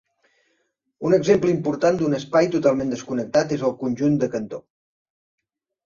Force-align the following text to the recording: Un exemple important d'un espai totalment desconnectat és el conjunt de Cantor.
Un 1.09 1.15
exemple 1.17 1.51
important 1.57 2.01
d'un 2.01 2.17
espai 2.21 2.51
totalment 2.57 2.91
desconnectat 2.97 3.57
és 3.61 3.69
el 3.71 3.79
conjunt 3.87 4.21
de 4.25 4.35
Cantor. 4.39 4.69